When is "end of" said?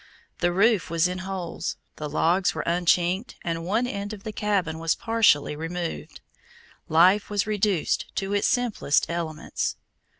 3.85-4.23